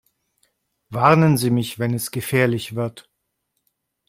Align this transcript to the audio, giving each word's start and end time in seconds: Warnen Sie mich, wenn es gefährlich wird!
Warnen 0.89 1.37
Sie 1.37 1.51
mich, 1.51 1.77
wenn 1.77 1.93
es 1.93 2.09
gefährlich 2.09 2.73
wird! 2.73 3.07